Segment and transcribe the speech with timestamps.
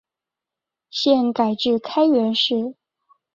[0.89, 2.73] 现改置开原市。